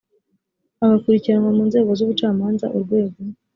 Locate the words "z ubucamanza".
1.97-2.65